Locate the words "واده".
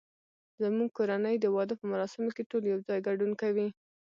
1.55-1.73